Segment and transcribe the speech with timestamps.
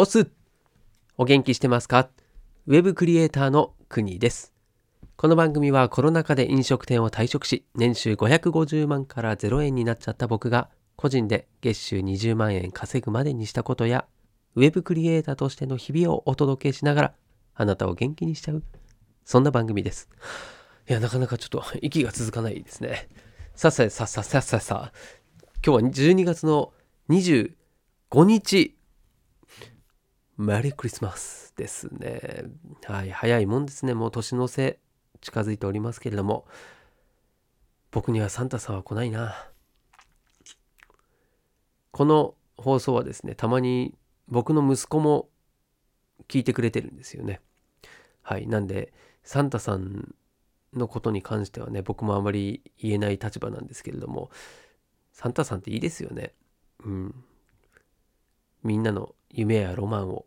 [0.00, 0.30] おす
[1.16, 2.08] お元気してますか？
[2.68, 4.54] ウェブクリエイターの国です。
[5.16, 14.06] この番組はコロナ禍で飲食店を退職し、年収550万から0円になっちゃった僕が、個人で月収20万円稼ぐまでにしたことや、
[14.54, 17.14] ウェブクリエイターとしての日々をお届けしながら、
[17.56, 18.62] あなたを元気にしちゃう、
[19.24, 20.08] そんな番組です。
[20.88, 23.08] いや、なかなかちょっと息が続かないですね。
[23.56, 24.92] さっささっささっささ、
[25.66, 26.72] 今日は12月の
[27.08, 27.56] 25
[28.12, 28.77] 日、
[30.38, 32.44] メリークリスマスですね。
[32.84, 33.92] はい、早いもんですね。
[33.92, 34.78] もう年の瀬
[35.20, 36.46] 近づいておりますけれども、
[37.90, 39.50] 僕にはサンタさんは来ないな。
[41.90, 43.96] この放送はですね、たまに
[44.28, 45.28] 僕の息子も
[46.28, 47.40] 聞いてくれてるんですよね。
[48.22, 48.92] はい、なんで、
[49.24, 50.14] サンタさん
[50.72, 54.30] のことに関してはね、僕もあまり言えない立場なんですけれども、
[55.12, 56.32] サンタさんっていいですよね。
[56.84, 57.24] うん。
[58.62, 60.26] みんなの夢やロマンを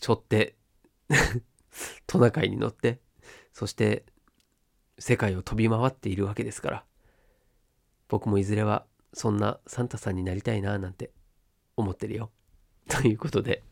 [0.00, 0.56] 背負って
[2.06, 3.00] トナカイに乗って
[3.52, 4.04] そして
[4.98, 6.84] 世界を飛び回っているわけですから。
[8.08, 11.10] 僕もいずれはそんなサンタさんになりたいななんて
[11.76, 12.30] 思ってるよ。
[12.88, 13.62] ということで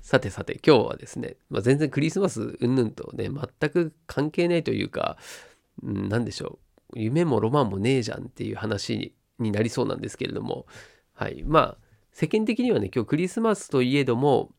[0.00, 5.18] さてさて今日はですね、まあ、全然クリスマスうんぬんとね全く関係ないというか、
[5.82, 6.58] うん、何でしょ
[6.94, 6.98] う。
[6.98, 10.66] 夢もロマンもねえじゃんっていう話にになりそうなんですけれども。
[11.12, 11.42] はい。
[11.44, 11.78] まあ
[12.10, 14.54] 世間的にはね今日クリスマスといえども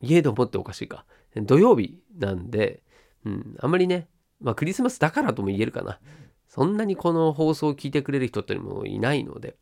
[0.00, 1.04] いえどもっておかしいか。
[1.36, 2.82] 土曜日なんで、
[3.24, 4.08] うん、あんまりね
[4.40, 6.00] まあクリスマスだからとも言えるかな。
[6.48, 9.56] そんなにこの放送を聞いてくれる人っていうのもいないので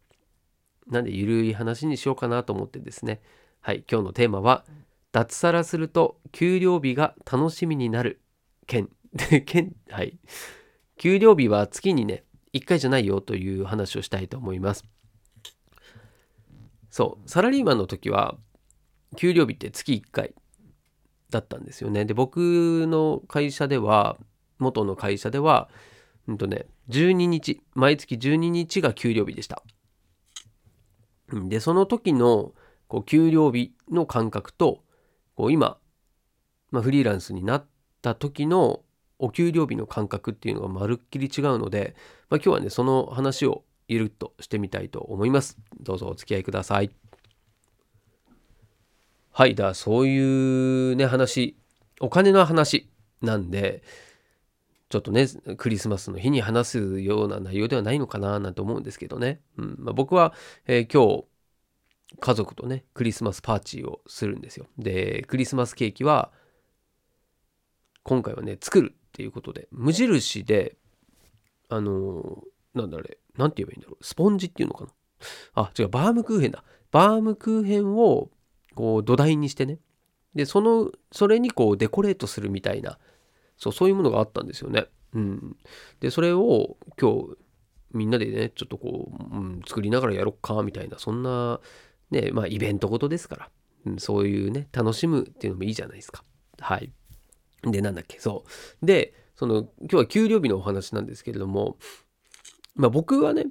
[0.86, 3.20] なんでゆるい話にしようかなと思ってですね。
[3.61, 4.64] はい今日のテーマは
[5.12, 8.23] 脱サラすると給料日が楽しみになる。
[8.67, 8.89] 件。
[9.47, 10.19] 件はい。
[10.97, 14.84] 給料日は月にね1回じゃないよという話をしたいと思います。
[16.91, 18.36] そうサラリーマンの時は
[19.17, 20.34] 給料日って月1回
[21.31, 22.05] だったんですよね。
[22.05, 24.17] で僕の会社では
[24.59, 25.69] 元の会社では
[26.27, 29.63] うんとね12日毎月12日が給料日でした。
[31.30, 32.52] でその時の
[32.86, 34.83] こう給料日の感覚と
[35.35, 35.79] こう今、
[36.70, 37.67] まあ、フリーランスになっ
[38.01, 38.80] た時の
[39.19, 41.95] お給料日の感覚っていうのがまるっきり違うので、
[42.30, 45.58] まあ、今日はねその話をゆるっとしてみたいと思います。
[45.80, 46.90] どうぞお付き合いください。
[49.39, 51.57] はいだそういうね話
[52.01, 52.91] お金の話
[53.23, 53.85] なんで
[54.89, 60.35] ちょっとねクリスマスの日に話すような内容ではないのかななんて思うんですけどね、うんまあ、僕は、
[60.67, 61.27] えー今日
[62.19, 64.67] 家族とねクリスマスパーティーをするんですよ。
[64.77, 66.33] でクリスマスケーキは
[68.03, 70.75] 今回はね作るっていうことで無印で
[71.69, 74.91] あのーなんだあれなんて言えばいいんだろうスポンジっていうのかな？
[75.55, 76.65] あ違うバームクーヘンだ。
[76.91, 78.31] バームクーヘンを
[78.78, 79.80] こう土台にしてね。
[80.36, 82.96] でそのそれにこうデコレートするみたいな。
[83.56, 84.86] そうそういうものがあったんですよね。
[85.14, 85.56] うん。
[85.98, 87.36] でそれを今日
[87.90, 91.00] みんなでねちょっとこう、うん、作りながらやろっかみたいな。
[91.00, 91.58] そんな
[92.12, 93.50] ねまあイベントごとですから、
[93.86, 96.22] うん、そういうね楽しむっていうのもいいじゃないですか。
[96.60, 96.92] はい。
[97.64, 98.20] でなんだっけ。
[98.20, 98.45] そ
[98.80, 98.86] う。
[98.86, 101.78] でその今日は給料日のお話なんですけれども
[102.77, 103.46] まあ僕はね、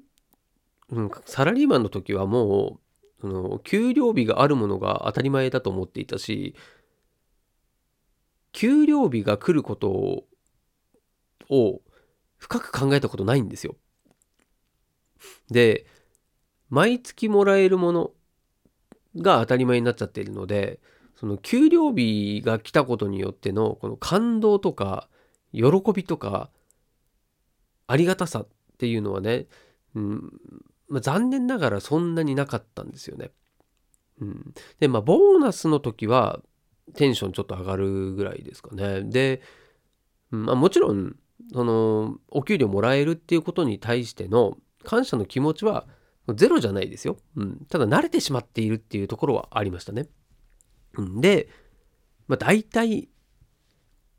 [0.89, 2.86] うん、サラリーマンの時はもう
[3.21, 6.55] その給料日があるものが当たり前だと思っていたし
[8.51, 10.25] 給料日が来ること
[11.49, 11.81] を
[12.37, 13.75] 深く考えたことないんですよ。
[15.49, 15.85] で
[16.69, 18.11] 毎月もらえるもの
[19.17, 20.79] が当たり前になっちゃっているので
[21.15, 25.09] その給料日が来たことによってのこの感動とか
[25.51, 25.63] 喜
[25.93, 26.51] びとか
[27.87, 29.47] ありがたさっていうのはね、
[29.95, 30.31] うん
[30.89, 33.31] まあ、残念ながらそんなになかったんですよね。
[34.19, 36.41] うん、でまあボーナスの時は
[36.95, 39.03] テンションちょっと上がるぐらいですかね。
[39.03, 39.41] で、
[40.31, 41.15] まあ、もちろん
[41.53, 45.85] そのお給料もらえるっていうことに対しての感謝の気持ちは
[46.33, 47.17] ゼロじゃないですよ。
[47.35, 50.07] うん、ただ慣れてしまっているっていうところはありましたね。
[50.97, 51.49] うん、で、
[52.27, 53.09] まあ、大体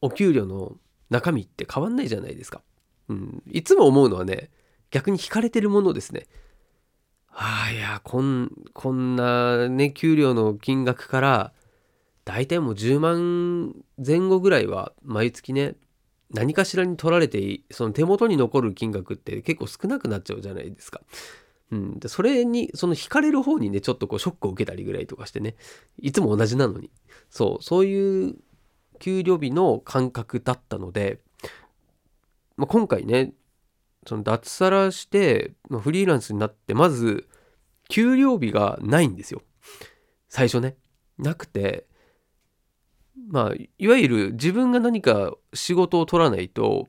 [0.00, 0.76] お給料の
[1.10, 2.62] 中身って変わんないじゃないですか。
[3.08, 4.50] うん、いつも思うのはね
[4.90, 6.26] 逆に引かれてるものですね。
[7.30, 11.52] ああいやこんこんなね給料の金額から
[12.24, 15.76] 大体もう10万前後ぐらいは毎月ね
[16.30, 21.00] 何かしらに取られてその手元に残る金額って結構少なくなっちゃうじゃないですか。
[21.70, 25.54] うん、でそれにその引かれる方にねちょっとこうショックを受けたりぐらいとかしてね
[26.00, 26.90] いつも同じなのに。
[27.30, 27.62] そう。
[27.62, 28.36] そういう
[28.98, 31.20] 給料日の感覚だったので、
[32.56, 33.32] まあ、今回ね
[34.08, 37.28] その脱サラして、まあ、フリーランスになってまず
[37.90, 39.42] 給料日がないんですよ
[40.30, 40.76] 最初ね
[41.18, 41.86] なくて
[43.30, 46.88] まあいわゆる自分が何か仕事を取らないと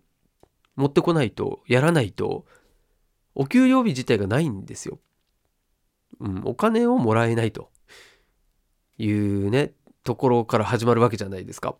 [0.77, 2.45] 持ってこないとやらないと
[3.35, 4.99] お給料日自体がないんですよ。
[6.21, 7.69] うん、お金をもらえないと
[8.97, 9.73] いうね
[10.05, 11.75] ところから始まるわけじゃないですか。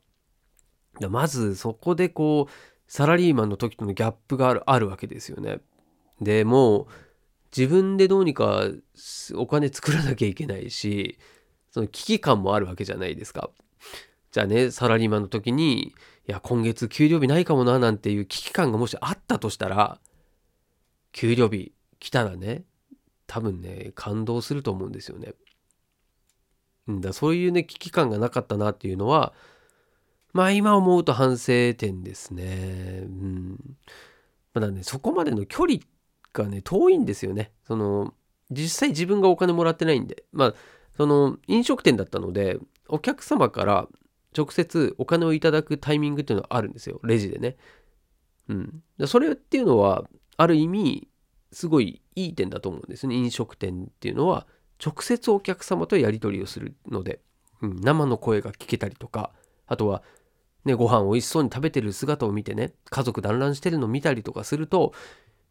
[1.09, 2.51] まずそこでこう
[2.89, 5.59] サラリーマンの時とのギャップがあるあるわけですよね。
[6.19, 6.87] でもう
[7.55, 8.63] 自分でどうにか
[9.35, 11.19] お金作らなきゃいけないし
[11.71, 13.51] その危機感もあるわけじゃないですか。
[14.31, 15.93] じゃあねサラリーマンの時にい
[16.25, 19.99] や今月給料日ないかもななんていう危機感がもしあったとしたら
[21.11, 22.63] 給料日来たらね
[23.27, 25.33] 多分ね感動すると思うんですよね。
[26.91, 29.33] んだそういうね危機感がなかったなっていうのは
[30.33, 33.03] まあ今思うと反省点ですね。
[33.03, 33.57] うん。
[34.53, 35.79] まだねそこまでの距離
[36.33, 37.51] がね遠いんですよね。
[37.65, 38.13] その
[38.51, 40.53] 実際自分がお金もらってないんでまあ
[40.97, 43.87] その飲食店だったのでお客様から
[44.37, 47.57] 直接お金をいただくタイミングっていうのはあるんですよレジでね。
[48.47, 48.83] うん。
[49.07, 51.07] それっていうのはある意味
[51.51, 54.45] すごいいい点だと思うんですね飲食店っていうのは
[54.83, 57.19] 直接お客様とやり取りをするので、
[57.61, 59.31] うん、生の声が聞けたりとか
[59.67, 60.03] あとは
[60.65, 64.93] ねご飯美味しそうに食べてる姿を見てね家族団らんしてるのを見たりとかすると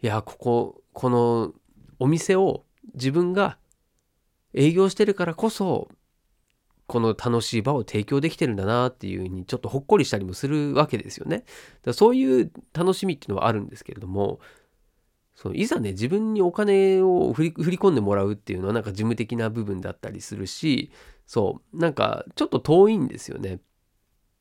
[0.03, 1.53] いやこここの
[1.99, 2.65] お店を
[2.95, 3.59] 自分が
[4.55, 5.89] 営業してるからこそ
[6.87, 11.45] この楽しい場を提供できてるんだなっていうふうにちょっとほっこりしたりもするわけですよね。
[11.83, 14.41] だそういう楽しみっていうのはあるんですけれども
[15.35, 20.91] そういざね自分にお金を振り込んでもらうっていうのはなんか事務的な部分だったりするし
[21.27, 23.61] そうなんかちょっと遠いんですよね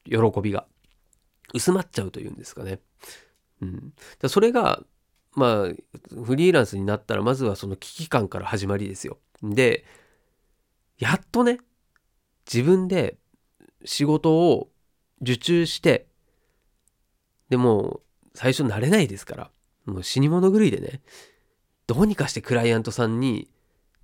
[0.09, 0.65] 喜びが
[1.53, 2.79] 薄まっちゃうというんですかね。
[3.61, 3.93] うん、
[4.27, 4.83] それが
[5.33, 9.17] まあフリーランスになったらまずはその危機感から始まりですよ。
[9.41, 9.85] で
[10.99, 11.59] やっとね
[12.51, 13.17] 自分で
[13.85, 14.69] 仕事を
[15.21, 16.07] 受注して
[17.49, 18.01] でも
[18.35, 19.51] 最初慣れないですから
[19.87, 21.01] もう死に物狂いでね、
[21.87, 23.49] どうにかしてクライアントさんに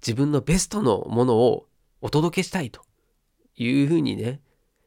[0.01, 1.67] 自分のベストのものを
[2.01, 2.81] お届けしたいと
[3.57, 4.39] いうふうにね、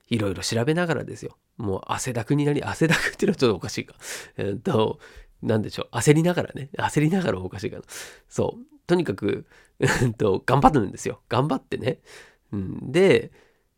[0.08, 1.36] いろいろ調べながらですよ。
[1.56, 3.94] もう汗だくになり、汗だくっていうのはちょっとおかしいか。
[4.36, 4.98] えっと、
[5.42, 5.96] なんでしょう。
[5.96, 6.70] 焦りながらね。
[6.78, 7.82] 焦りながらおかしいかな。
[8.28, 8.66] そう。
[8.86, 9.46] とにかく、
[10.02, 11.22] うんと、頑張るんですよ。
[11.28, 12.00] 頑張ってね。
[12.52, 13.32] うん、で、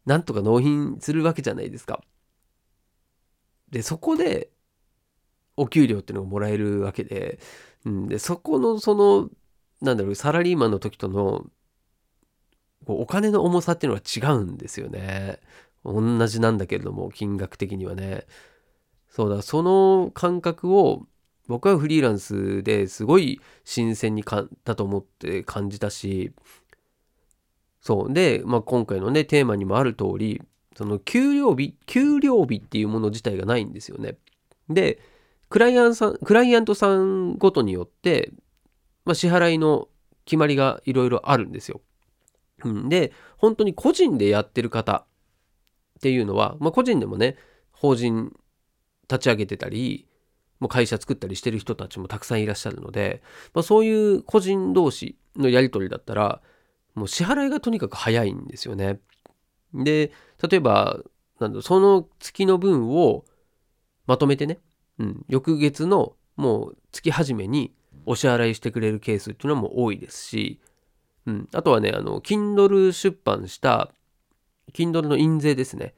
[0.06, 2.02] なんとか納品するわけじゃないですか。
[3.70, 4.50] で、そこで、
[5.58, 7.38] お給料っていうのをもらえるわけで,、
[7.84, 9.28] うん、でそこのその
[9.82, 11.46] なんだろうサラリーマンの時との
[12.86, 15.40] こうお金の重さっていうのは違うんですよね。
[15.92, 18.26] 同じなんだけれども金額的にはね。
[19.08, 21.06] そうだその感覚を
[21.48, 26.32] 僕はフリーランスですごい新鮮にかだと思って感じたし
[27.80, 30.42] そうで、まあ、今回のねテーマにもある通り
[30.76, 34.18] その給料日給料日っていうもの自体がないんですよね。
[34.68, 35.00] で
[35.48, 38.32] クライアントさん、クライアントさんごとによって、
[39.04, 39.88] まあ、支払いの
[40.24, 41.80] 決まりがいろいろあるんですよ。
[42.64, 45.06] うん、で、本当に個人でやってる方
[45.98, 47.36] っていうのは、まあ、個人でもね、
[47.72, 48.32] 法人
[49.10, 50.06] 立ち上げてたり、
[50.60, 53.22] もう会社作ったりしてる人たちもたくさんいらっしゃるので、
[53.52, 56.40] まあ、そういう個人同士のやり取りだったら、
[56.94, 59.00] もう支払いがとにかく早いんですよね。
[59.74, 60.12] で、
[60.48, 61.00] 例えば、
[61.40, 63.24] なんだその月の分を
[64.06, 64.58] まとめてね、
[64.98, 67.72] うん、翌月のもう月始めに
[68.06, 70.60] お支払いしてくれるケースっていうのも多いですし、
[71.26, 73.92] うん、あとはね、あの、Kindle 出版した
[74.72, 75.94] Kindle の印税ですね。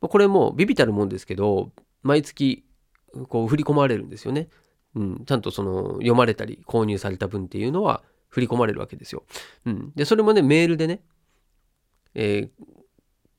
[0.00, 2.64] これもビビたるもんですけど、毎月
[3.28, 4.48] こう振り込まれるんですよね。
[4.94, 9.24] うん、ちゃんとその読まれたり購入された分っていうのは振り込まれるわけですよ。
[9.64, 11.02] うん、で、それもね、メールでね、
[12.14, 12.64] えー、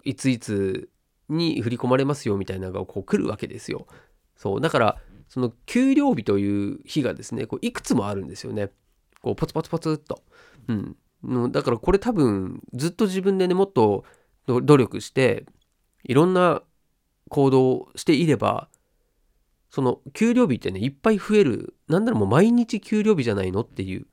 [0.03, 0.89] いついつ
[1.29, 3.87] に振り込まれますよみたいなのがこう来るわけですよ。
[4.35, 4.97] そうだから
[5.27, 8.71] その給料日という日がですねこういくつもあるんですよね
[9.21, 10.23] こうポツポツポツっと、
[11.23, 14.05] うん、だからこれ多分ずっと自分でねもっと
[14.49, 15.45] 努力して
[16.03, 16.63] いろんな
[17.29, 18.69] 行動をしていれば
[19.69, 21.75] その給料日ってねいっぱい増える。
[21.87, 24.07] なんならもう毎日給料日じゃないのっていう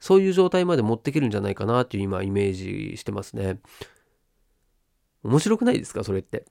[0.00, 3.60] そういう状態まで持ってけるんじゃないかなっていう今イメージしてますね。
[5.24, 6.04] 面白くないですか？
[6.04, 6.44] それって。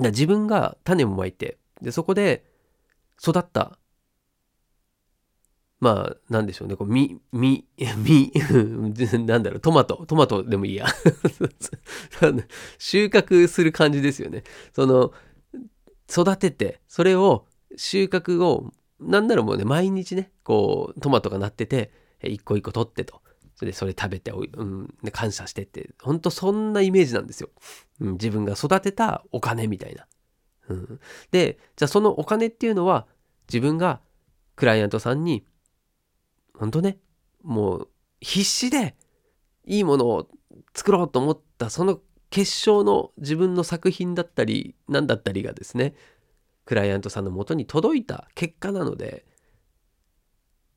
[0.00, 2.44] だ自分が種をまいてで、そこで
[3.22, 3.78] 育った、
[5.78, 7.66] まあ、なんでしょうね、こう、み、み、
[7.98, 8.32] み、
[9.26, 10.86] なんだろう、トマト、トマトでもいいや。
[12.78, 14.42] 収穫する感じですよね。
[14.72, 15.12] その、
[16.10, 21.92] 育てて、それを、収穫を、なんならもうね、毎日ね、こう、トマトがなってて、
[22.22, 23.20] 一個一個取ってと。
[23.56, 27.48] それでそれ食べて、うん、感謝してって、ほんとそんなイメージなんですよ。
[28.00, 30.06] うん、自分が育てたお金みたいな。
[30.68, 33.06] うん、で、じゃあそのお金っていうのは
[33.48, 34.00] 自分が
[34.56, 35.46] クライアントさんに、
[36.58, 36.98] ほんとね、
[37.42, 37.88] もう
[38.20, 38.96] 必死で
[39.64, 40.28] いいものを
[40.74, 45.94] 作ろうと思ったその結晶の自分の作品だったり何だったりがですね
[46.64, 49.24] クライアントさんのもとに届いた結果なので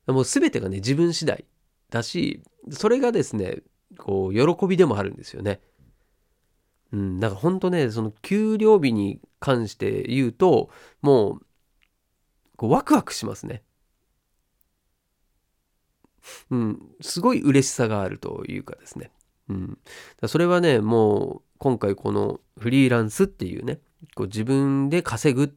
[0.06, 1.44] もう全てがね自分次第
[1.90, 3.58] だしそれがですね
[3.98, 5.60] こう喜びでもあるんですよね。
[6.92, 10.70] うん、だから本当ねその給料日に関して言うと
[11.02, 11.40] もう
[12.56, 13.62] こうワクワクしますね。
[16.50, 19.10] うん、すごい嬉しさがあるというかですね。
[19.48, 19.78] うん、
[20.26, 23.80] それはねもう今回このフリーランスっていうね
[24.14, 25.50] こう自分で稼ぐっ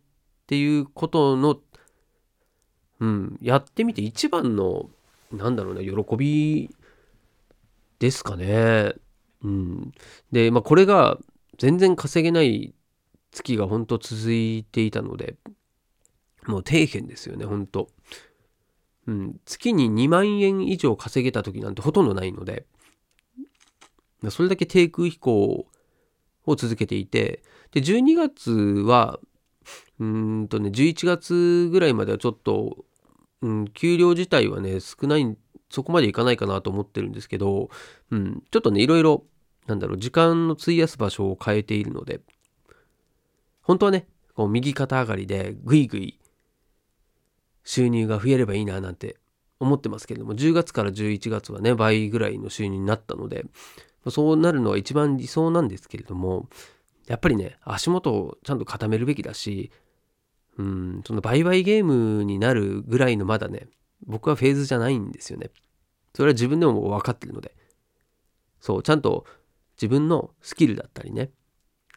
[0.48, 1.60] ていうことの、
[3.00, 4.90] うん、やってみて一番の
[5.32, 6.70] なんだろうな喜び
[8.00, 8.94] ですかね。
[9.44, 9.92] うん、
[10.32, 11.18] で、まあ、これが
[11.58, 12.74] 全然稼げない
[13.32, 15.36] 月が本当続いていたので
[16.48, 17.90] もう底辺ですよね本当
[19.08, 22.66] うん、月に2万円以上稼げた時なんてほとんどないので、
[24.30, 25.68] それだけ低空飛行
[26.46, 29.20] を続けていて、で、12月は、
[30.00, 32.86] うんとね、11月ぐらいまではちょっと、
[33.42, 35.38] うん、給料自体はね、少ない、
[35.70, 37.70] そこまでいかないかなと思ってるんですけど、
[38.12, 39.26] うん、ちょっとね、いろいろ、
[39.68, 42.22] なんだろう、時間の費やす場所を変えているので、
[43.62, 46.20] 本当はね、こう右肩上がりでぐいぐい
[47.64, 49.18] 収入が増えればいいななんて
[49.60, 53.46] 思ってますけれども10月から11月はね倍ぐらいの収入になったので
[54.10, 56.50] そうなるのは一番理想なんですけれども
[57.08, 59.72] やっぱりね足元をちゃんと固めるべきだし
[60.58, 63.68] うんその売買ゲームになるぐらいのまだね
[64.06, 65.50] 僕はフェーズじゃないんですよね。
[66.14, 67.56] それは自分でも分かってるので。
[68.60, 69.26] そうちゃんと
[69.76, 71.32] 自分のスキルだったりね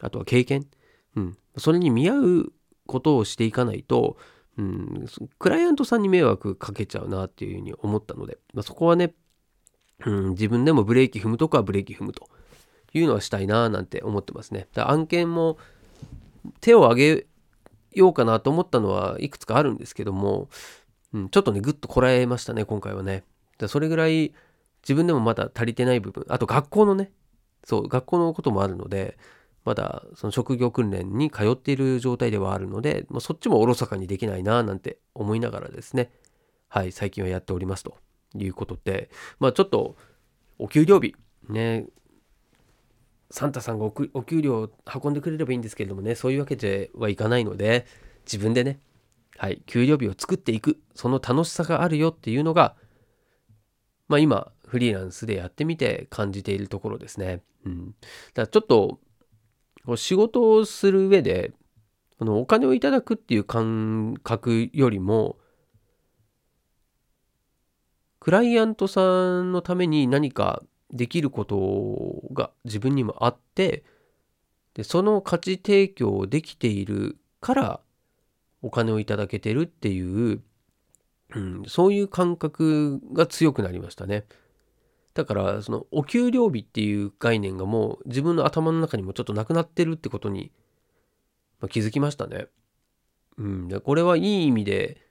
[0.01, 0.67] あとは経験
[1.15, 2.53] うんそれに見合う
[2.85, 4.17] ことをしていかないと
[4.57, 5.05] うん、
[5.37, 9.13] クライアントさんに迷惑かけちゃうなっていうふうに思ったので、まあ、そこはね、
[10.05, 12.27] うん、自分でもブレーキ踏むとかブレーキ踏むと
[12.93, 14.67] いうのはしたいななんて思ってますね。
[14.73, 15.57] だ案件も
[16.61, 17.27] 手を挙げ
[17.91, 20.49] ようかなと思ったのはいくつかあるんですけども、
[21.13, 23.23] うん、ちょっとね、ぐっとこらえましたね、今回はね。
[23.57, 24.33] だそれぐらい
[24.83, 27.11] 自分でもまだ足りてない部分、あと学校のね、
[27.63, 29.17] そう、学校のこともあるので、
[29.67, 36.09] まだその職業訓練に通っている状態ではあるので、まあ、そっちもおろそかにできないななんて思いながらですね、
[36.69, 37.97] はい、最近はやっておりますと
[38.33, 39.09] いうことで、
[39.41, 39.97] まあちょっと
[40.57, 41.15] お給料日、
[41.49, 41.85] ね、
[43.29, 44.69] サンタさんがお給料を
[45.03, 47.85] 運んでくれればいいんですけれどもね、そういうわけではいかないので、
[48.25, 48.79] 自分でね、
[49.37, 52.77] はい、給料日を作っていく、その楽しさがあるよっていうのが、
[54.07, 57.43] まあ今、フリーランスでやってみて感じているところですね。
[57.65, 57.87] うん。
[57.87, 59.01] だからちょっと
[59.95, 61.53] 仕事をする上で、
[62.19, 65.37] あのお金をいただくっていう感覚よりも、
[68.19, 73.83] クライアントさんのために何かできることが自分にもあって、
[74.73, 77.79] でその価値提供できているから
[78.61, 80.01] お金をいただけてるってい
[80.33, 80.41] う、
[81.35, 84.25] うん、そういう感覚が強くなりましたね。
[85.17, 90.51] だからそのお給料日っていう概念がもう自分の頭の中にもちょっとなくなってるってことに、
[91.59, 92.45] ま気づきましたね。
[93.39, 95.01] うん、でこれはいい意味で、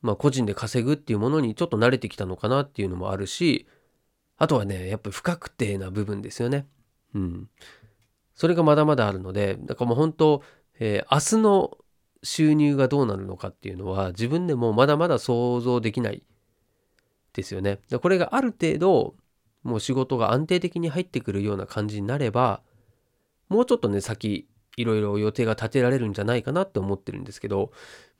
[0.00, 3.66] まあ、個人で稼ぐっていうものにちょっと慣れてきたのかなっていうのもあるし
[4.36, 6.68] あとはねやっぱり不確定な部分ですよね。
[7.16, 7.48] うん、
[8.36, 10.42] それがまだまだあるのでだからもう本当、
[10.78, 11.78] えー、明日の
[12.22, 16.22] 収入がどうなるのかっていうのは自分でもまだまだ想像できない
[17.38, 17.78] ですよね。
[18.00, 19.14] これがある程度
[19.62, 22.62] もう仕事が安定的に入ってくるような感じになれば
[23.48, 27.72] もうちょっとね先いろいろ予定が立てられるんじゃないかなって思ってるんですけど、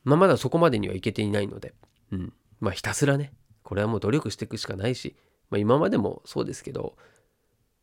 [0.04, 1.74] まあ、まだそこまでにはいけていないので、
[2.12, 3.32] うん、まあひたすらね
[3.62, 5.16] これはもう努力していくしかないし、
[5.50, 6.96] まあ、今までもそうですけど、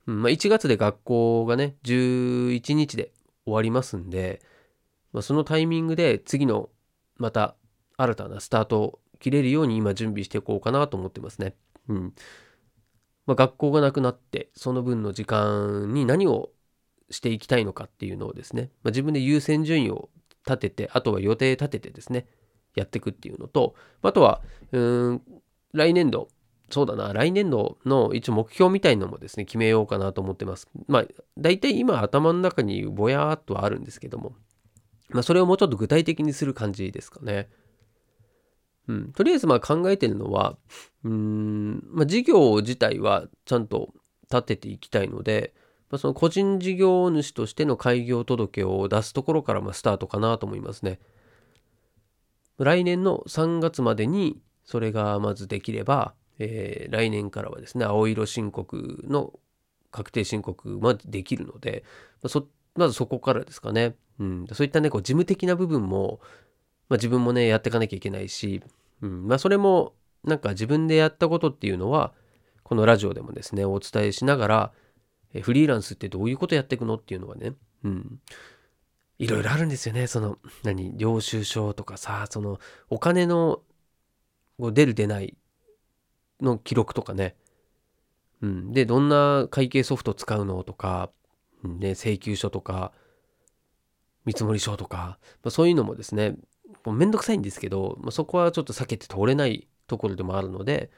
[0.08, 0.22] うん。
[0.24, 3.12] まあ、1月で学校がね11日で
[3.46, 4.42] 終わりますんで、
[5.14, 6.70] まあ、そのタイミングで次の
[7.18, 7.56] また
[7.98, 11.56] 新たなスタート切れるように今準備していこうかなと思ってますね。
[11.88, 12.14] うん。
[13.26, 16.52] まあ、学校がなくなってその分の時間に何を
[17.10, 20.10] していきたいのかっていうのをですね、まあ、自分で優先順位を
[20.46, 22.28] 立ててあとは予定立ててですね
[22.76, 24.42] やっていくっていうのとあとは
[24.72, 25.22] うん
[25.74, 26.30] 来年度
[26.70, 31.06] そうだな来年度の一応目標みたいのもですね決めようかなと思ってますまあ
[31.38, 34.34] 大体今頭の中にぼやーっとはあるんですけども
[35.10, 37.50] まあそれをもうちょっと具体的にする感じですかね
[38.88, 40.58] うん、とりあえずまあ考えてるのは、
[41.04, 43.94] うん、まあ、事業自体はちゃんと
[44.32, 45.54] 立てていきたいので、
[45.90, 51.00] まあ、その個人事業主としての開業届を出すところからまスタートかなと思いますね。
[52.58, 59.40] 来年の3月までにそれがまずできれば、えー、来年からはですね、青色申告の
[59.92, 61.84] 確定申告までできるので、
[62.22, 62.44] まあ、
[62.76, 63.96] まずそこからですかね。
[64.20, 66.20] うん、そういったね、こう事務的な部分も、
[66.90, 68.62] まあ、自分もね、やっていかなきゃいけないし、
[69.02, 72.14] うんまあ、それもなんか自分でやったことっていうのは、
[72.64, 74.72] このラジオでもですね、お伝えしながら、
[75.34, 78.20] えフリーランスってどういうことやっていくのっていうのはね、うん、
[79.20, 80.08] いろいろあるんですよね。
[80.08, 83.62] その、何、領収書とかさ、その、お金の
[84.60, 85.36] 出る出ない
[86.42, 87.36] の記録とかね。
[88.42, 88.74] うん。
[88.74, 91.12] で、どんな会計ソフト使うのとか、
[91.64, 92.92] ね、請求書とか、
[94.26, 96.36] 見積書とか、まあ、そういうのもですね、
[96.86, 100.92] もうめんどくさいんですけど、まあ、そこはちょっと避けて通れないところでもあるので、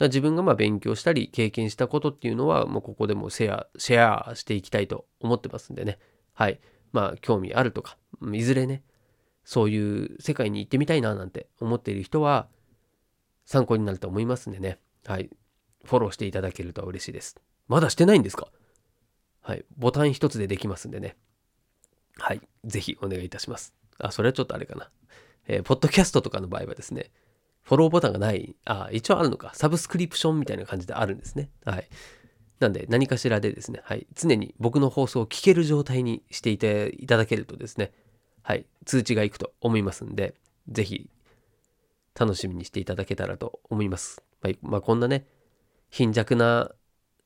[0.00, 5.98] 自分がまあ勉強したり経験したことっていうのは、もうここでもシェア、シェアしていきたいと思ってますんでね。
[6.32, 6.60] はい。
[6.92, 7.96] まあ、興味あるとか、
[8.32, 8.82] いずれね、
[9.44, 12.48] そういう世界に行ってみたいななんて思っている人は、
[13.44, 14.78] 参考になると思いますんでね。
[15.06, 15.30] はい。
[15.84, 17.36] フォローしていただけると嬉しいです。
[17.68, 18.48] まだしてないんですか？
[19.40, 19.64] はい。
[19.76, 21.16] ボタン一つでできますんでね。
[22.18, 22.40] はい。
[22.64, 23.74] ぜひお願いいたします。
[24.02, 24.90] あ、それはちょっとあれかな。
[25.46, 27.10] えー、ポッドキャストとかの場合はですね、
[27.62, 31.50] フォローボタンがない、あ、一応あるのか、サブスクリプションみたいな感じであるんですね。
[31.64, 31.88] はい。
[32.58, 37.92] なんで、何かしらでですね、はい、常に僕の放送を聞ける状態にしていていただけるとですね、
[38.42, 40.34] はい、通知がいくと思いますんで、
[40.68, 41.10] ぜひ、
[42.18, 44.22] 楽しみにしていただけたらと思います。
[44.42, 45.26] はい、まあ、こんなね、
[45.90, 46.72] 貧弱な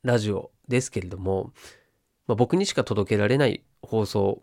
[0.02, 1.52] ラジオですけれども、
[2.26, 4.42] まあ、僕にしか届けられない放送、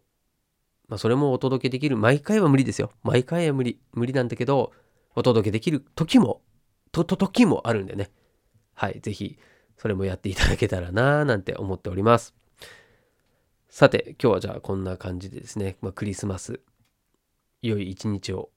[0.94, 2.92] まあ、それもお届けできる、毎回は無理ですよ。
[3.02, 4.72] 毎回は無理、無理なんだけど、
[5.16, 6.44] お届けできる時も、
[6.92, 8.12] と、と、時もあるんでね。
[8.76, 9.40] はい、ぜひ、
[9.76, 12.36] それもやっていただけたらなぁなんて思っております。
[13.70, 16.60] さて、今日はじゃあこんな感じでですね、まあ、クリスマス、
[17.64, 18.52] 良い一日を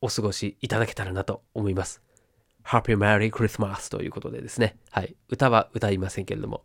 [0.00, 2.02] お過ごしいただけたらなと思います。
[2.64, 6.64] Happy Merry Christmas ということでですね、はい、歌は歌いませんけれども、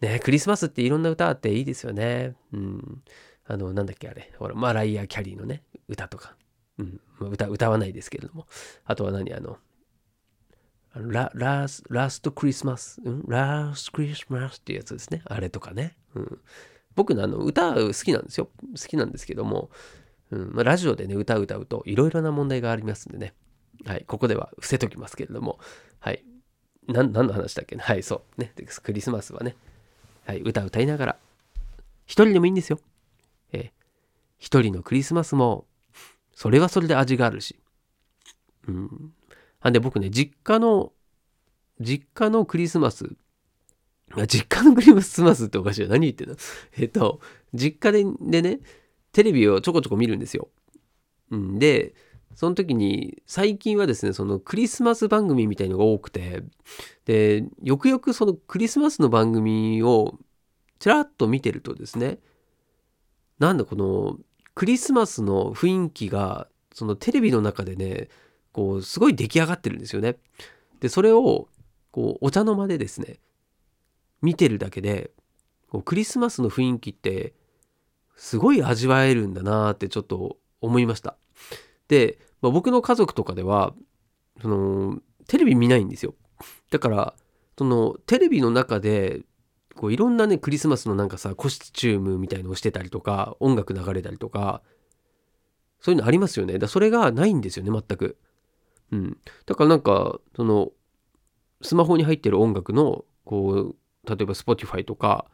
[0.00, 2.34] ね、クリスマスっていろんな歌あっていいですよね。
[2.52, 3.02] うん。
[3.46, 6.36] あの、なんだっけあれ、ほら、マライア・キャリーのね、歌とか、
[6.78, 8.46] うん、歌、歌わないですけれども、
[8.84, 9.58] あとは何、あの、
[10.94, 15.22] ララスラストクリスマス、うん、ラストクリスマスっていうやつですね。
[15.24, 15.96] あれとかね。
[16.14, 16.38] うん、
[16.94, 18.48] 僕のあの歌好きなんですよ。
[18.80, 19.70] 好きなんですけども、
[20.30, 23.34] うんまあ、ラジオでね、歌を歌うといろいろな問題がありますんでね。
[23.84, 25.58] はい、ここでは伏せときますけれども、
[25.98, 26.24] はい。
[26.86, 27.76] な何の話だっけ。
[27.76, 28.40] はい、そう。
[28.40, 28.52] ね。
[28.82, 29.56] クリスマスはね、
[30.26, 31.16] はい、歌歌いながら、
[32.06, 32.80] 一人でもいいんですよ。
[33.52, 33.70] えー、
[34.38, 35.66] 一人のクリスマスも、
[36.34, 37.56] それはそれで味があるし、
[38.66, 39.12] うん、
[39.60, 40.92] あん、で、僕ね、実家の、
[41.80, 43.16] 実家のクリスマス、
[44.28, 45.88] 実家のクリスマスっておかしいよ。
[45.88, 46.36] 何言ってんの？
[46.76, 47.20] えっと、
[47.52, 48.60] 実家ででね、
[49.12, 50.48] テレビをちょこちょこ見るんですよ。
[51.30, 51.94] うん、で、
[52.36, 56.42] その時に、最近はですね、そのクリスマス番組みたいのが多くて、
[57.04, 60.18] で、よくよくそのクリスマスの番組を
[60.78, 62.18] ちらっと見てるとですね、
[63.38, 64.18] なんだこの
[64.54, 68.08] クリスマスの雰囲気が、そのテレビの中でね、
[68.52, 70.16] こう、すごい出来上がってるんですよね。
[70.80, 71.48] で、それを、
[71.90, 73.18] こう、お茶の間でですね、
[74.22, 75.10] 見てるだけで、
[75.68, 77.34] こうクリスマスの雰囲気って、
[78.16, 81.16] すごい味わえるんだなってちょっと思いました。
[81.88, 83.72] で、まあ、僕の家族とかでは、
[84.42, 86.14] その、テレビ見ないんですよ。
[86.70, 87.14] だから、
[87.56, 89.22] その、テレビの中で、
[89.74, 94.60] こういろんなね、クリスマスのなんかさ、コスチュームみたいのをしてたりとか、音楽流れたりとか、
[95.80, 96.58] そういうのありますよね。
[96.58, 98.18] だそれがないんですよね、全く。
[98.92, 99.18] うん。
[99.46, 100.70] だからなんか、その、
[101.62, 103.74] スマホに入ってる音楽の、こう、
[104.06, 105.24] 例えば Spotify とか、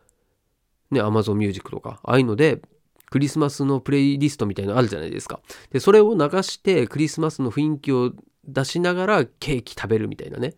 [0.92, 2.62] ね、Amazon Music とか、ああいうので、
[3.10, 5.40] クリスマスのプレイリストみたいのあるじゃないですか。
[5.70, 8.12] で、それを流して、クリスマスの雰囲気を
[8.44, 10.54] 出しながらケーキ食べるみたいなね。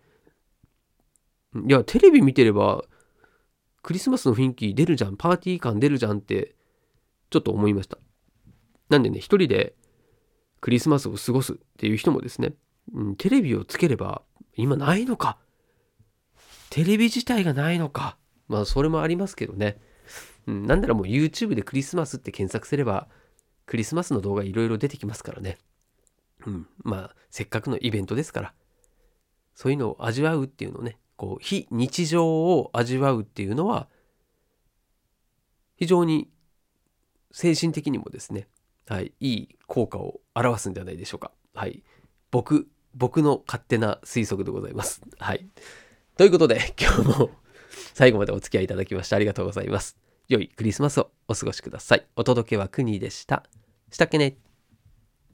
[1.55, 2.85] いや、テレビ見てれば、
[3.83, 6.55] クリスマスの雰囲気出るじゃん、パーティー感出るじゃんって、
[7.31, 7.99] ちょっと思いました。
[8.91, 9.75] なんでね、一人で
[10.61, 12.55] クリスマスを過ごすっていう人もですね、
[12.95, 14.23] うん、テレビをつければ、
[14.55, 15.39] 今ないのか。
[16.71, 18.17] テレビ自体がないのか。
[18.49, 19.79] まあ、それもありますけどね。
[20.47, 23.09] うん、なんならもう YouTube でクリスマスって検索すれば、
[23.67, 25.59] クリスマスの動画いろいろ出てきますからね。
[26.47, 26.67] うん。
[26.83, 28.55] まあ、せっかくのイベントですから。
[29.55, 33.89] そういうのを味わうっていうのをね、こう、非日常を味わうっていうのは、
[35.77, 36.31] 非常に
[37.31, 38.49] 精神的にもですね、
[38.89, 41.33] はい、いい効果を表すんじゃないでしょうか。
[41.55, 41.83] はい。
[42.31, 45.03] 僕、僕の勝手な推測でございます。
[45.19, 45.47] はい。
[46.17, 47.31] ということで、今日も
[47.95, 49.97] 最後までお付き合いいただきましてありがとうございます。
[50.33, 52.07] 良いクリスマスをお過ごしください。
[52.17, 53.45] お届けはクニーでした。
[53.91, 54.37] したっけね